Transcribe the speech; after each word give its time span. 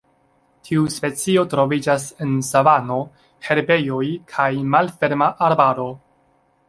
Tiu 0.67 0.85
specio 0.93 1.43
troviĝas 1.51 2.07
en 2.25 2.33
savano, 2.47 2.97
herbejoj 3.49 4.03
kaj 4.33 4.51
malferma 4.75 5.29
arbaro. 5.51 5.87